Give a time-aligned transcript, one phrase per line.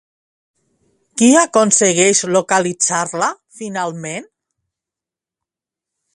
[1.21, 3.29] Qui aconsegueix localitzar-la
[3.61, 4.29] finalment?